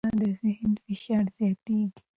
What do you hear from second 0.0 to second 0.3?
وروسته د